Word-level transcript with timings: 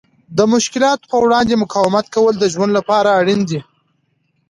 د 0.37 0.39
مشکلاتو 0.53 1.09
په 1.11 1.17
وړاندې 1.23 1.61
مقاومت 1.63 2.05
کول 2.15 2.33
د 2.39 2.45
ژوند 2.53 2.71
لپاره 2.77 3.09
اړین 3.19 3.41
دي. 3.49 3.59